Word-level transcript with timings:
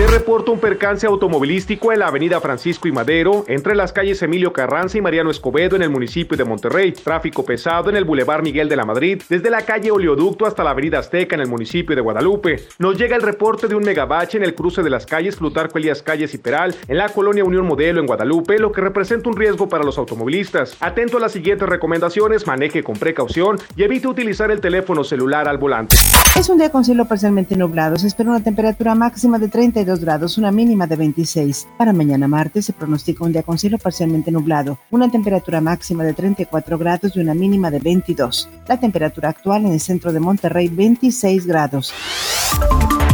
Se 0.00 0.06
reporta 0.06 0.50
un 0.50 0.58
percance 0.58 1.06
automovilístico 1.06 1.92
en 1.92 1.98
la 1.98 2.06
avenida 2.06 2.40
Francisco 2.40 2.88
y 2.88 2.92
Madero, 2.92 3.44
entre 3.48 3.74
las 3.74 3.92
calles 3.92 4.22
Emilio 4.22 4.52
Carranza 4.52 4.96
y 4.96 5.02
Mariano 5.02 5.30
Escobedo 5.30 5.76
en 5.76 5.82
el 5.82 5.90
municipio 5.90 6.38
de 6.38 6.44
Monterrey. 6.44 6.92
Tráfico 6.92 7.44
pesado 7.44 7.90
en 7.90 7.96
el 7.96 8.06
Boulevard 8.06 8.42
Miguel 8.42 8.68
de 8.68 8.76
la 8.76 8.86
Madrid, 8.86 9.22
desde 9.28 9.50
la 9.50 9.62
calle 9.62 9.90
Oleoducto 9.90 10.46
hasta 10.46 10.64
la 10.64 10.70
avenida 10.70 10.98
Azteca 10.98 11.34
en 11.34 11.42
el 11.42 11.48
municipio 11.48 11.94
de 11.94 12.00
Guadalupe. 12.00 12.64
Nos 12.78 12.96
llega 12.96 13.14
el 13.14 13.22
reporte 13.22 13.68
de 13.68 13.74
un 13.74 13.84
megabache 13.84 14.38
en 14.38 14.44
el 14.44 14.54
cruce 14.54 14.82
de 14.82 14.88
las 14.88 15.04
calles 15.04 15.36
Plutarco 15.36 15.76
Elías 15.76 16.02
Calles 16.02 16.32
y 16.32 16.38
Peral, 16.38 16.74
en 16.88 16.96
la 16.96 17.10
colonia 17.10 17.44
Unión 17.44 17.66
Modelo 17.66 18.00
en 18.00 18.06
Guadalupe, 18.06 18.58
lo 18.58 18.72
que 18.72 18.80
representa 18.80 19.28
un 19.28 19.36
riesgo 19.36 19.68
para 19.68 19.84
los 19.84 19.98
automovilistas. 19.98 20.76
Atento 20.80 21.18
a 21.18 21.20
las 21.20 21.32
siguientes 21.32 21.68
recomendaciones, 21.68 22.46
maneje 22.46 22.82
con 22.82 22.96
precaución 22.96 23.58
y 23.76 23.82
evite 23.82 24.08
utilizar 24.08 24.50
el 24.50 24.60
teléfono 24.60 25.04
celular 25.04 25.46
al 25.46 25.58
volante. 25.58 25.96
Es 26.36 26.48
un 26.48 26.58
día 26.58 26.70
con 26.70 26.84
cielo 26.84 27.04
parcialmente 27.06 27.56
nublado. 27.56 27.96
Se 27.96 28.06
espera 28.06 28.30
una 28.30 28.42
temperatura 28.42 28.94
máxima 28.94 29.38
de 29.38 29.48
32 29.72 30.00
grados, 30.00 30.36
una 30.36 30.50
mínima 30.50 30.86
de 30.86 30.96
26. 30.96 31.68
Para 31.78 31.92
mañana 31.92 32.26
martes 32.26 32.66
se 32.66 32.72
pronostica 32.72 33.24
un 33.24 33.32
día 33.32 33.44
con 33.44 33.56
cielo 33.56 33.78
parcialmente 33.78 34.32
nublado, 34.32 34.78
una 34.90 35.10
temperatura 35.10 35.60
máxima 35.60 36.02
de 36.02 36.12
34 36.12 36.76
grados 36.76 37.14
y 37.14 37.20
una 37.20 37.34
mínima 37.34 37.70
de 37.70 37.78
22. 37.78 38.48
La 38.66 38.80
temperatura 38.80 39.28
actual 39.28 39.66
en 39.66 39.72
el 39.72 39.80
centro 39.80 40.12
de 40.12 40.20
Monterrey 40.20 40.68
26 40.68 41.46
grados. 41.46 41.92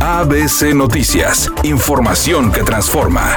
ABC 0.00 0.74
Noticias, 0.74 1.50
información 1.64 2.52
que 2.52 2.62
transforma. 2.62 3.36